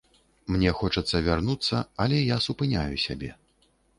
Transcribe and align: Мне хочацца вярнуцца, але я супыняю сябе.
Мне 0.53 0.71
хочацца 0.79 1.19
вярнуцца, 1.27 1.83
але 2.05 2.23
я 2.31 2.37
супыняю 2.47 2.95
сябе. 3.05 3.31